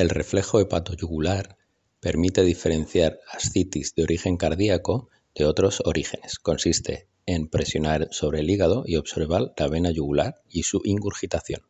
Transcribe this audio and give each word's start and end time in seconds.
El 0.00 0.08
reflejo 0.08 0.60
hepatoyugular 0.60 1.58
permite 2.00 2.42
diferenciar 2.42 3.20
ascitis 3.34 3.94
de 3.94 4.04
origen 4.04 4.38
cardíaco 4.38 5.10
de 5.34 5.44
otros 5.44 5.82
orígenes. 5.84 6.38
Consiste 6.38 7.10
en 7.26 7.48
presionar 7.48 8.08
sobre 8.10 8.40
el 8.40 8.48
hígado 8.48 8.84
y 8.86 8.96
observar 8.96 9.52
la 9.58 9.68
vena 9.68 9.90
yugular 9.90 10.36
y 10.48 10.62
su 10.62 10.80
ingurgitación. 10.84 11.60